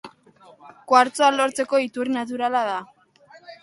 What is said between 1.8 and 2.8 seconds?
iturri naturala